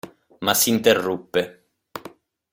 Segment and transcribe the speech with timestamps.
[0.45, 1.41] Ma s'interruppe.